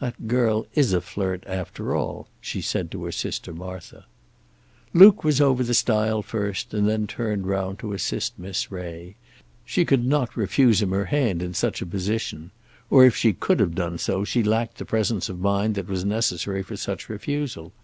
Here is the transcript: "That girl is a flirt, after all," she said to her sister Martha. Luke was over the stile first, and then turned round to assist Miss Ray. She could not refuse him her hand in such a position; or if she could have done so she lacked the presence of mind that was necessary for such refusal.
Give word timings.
"That 0.00 0.26
girl 0.26 0.64
is 0.74 0.94
a 0.94 1.02
flirt, 1.02 1.44
after 1.46 1.94
all," 1.94 2.28
she 2.40 2.62
said 2.62 2.90
to 2.90 3.04
her 3.04 3.12
sister 3.12 3.52
Martha. 3.52 4.06
Luke 4.94 5.22
was 5.22 5.38
over 5.38 5.62
the 5.62 5.74
stile 5.74 6.22
first, 6.22 6.72
and 6.72 6.88
then 6.88 7.06
turned 7.06 7.46
round 7.46 7.78
to 7.80 7.92
assist 7.92 8.38
Miss 8.38 8.72
Ray. 8.72 9.16
She 9.66 9.84
could 9.84 10.06
not 10.06 10.34
refuse 10.34 10.80
him 10.80 10.92
her 10.92 11.04
hand 11.04 11.42
in 11.42 11.52
such 11.52 11.82
a 11.82 11.86
position; 11.86 12.52
or 12.88 13.04
if 13.04 13.14
she 13.16 13.34
could 13.34 13.60
have 13.60 13.74
done 13.74 13.98
so 13.98 14.24
she 14.24 14.42
lacked 14.42 14.78
the 14.78 14.86
presence 14.86 15.28
of 15.28 15.40
mind 15.40 15.74
that 15.74 15.88
was 15.90 16.06
necessary 16.06 16.62
for 16.62 16.76
such 16.78 17.10
refusal. 17.10 17.74